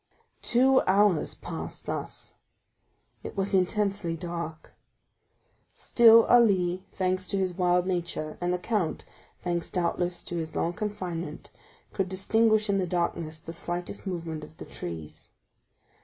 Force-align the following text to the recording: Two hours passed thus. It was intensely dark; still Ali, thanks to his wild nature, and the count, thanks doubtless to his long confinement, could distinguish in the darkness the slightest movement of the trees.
Two 0.41 0.81
hours 0.87 1.35
passed 1.35 1.85
thus. 1.85 2.33
It 3.21 3.37
was 3.37 3.53
intensely 3.53 4.15
dark; 4.17 4.73
still 5.75 6.23
Ali, 6.25 6.83
thanks 6.91 7.27
to 7.27 7.37
his 7.37 7.53
wild 7.53 7.85
nature, 7.85 8.35
and 8.41 8.51
the 8.51 8.57
count, 8.57 9.05
thanks 9.43 9.69
doubtless 9.69 10.23
to 10.23 10.37
his 10.37 10.55
long 10.55 10.73
confinement, 10.73 11.51
could 11.93 12.09
distinguish 12.09 12.67
in 12.67 12.79
the 12.79 12.87
darkness 12.87 13.37
the 13.37 13.53
slightest 13.53 14.07
movement 14.07 14.43
of 14.43 14.57
the 14.57 14.65
trees. 14.65 15.29